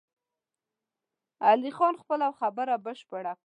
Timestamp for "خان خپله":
1.77-2.27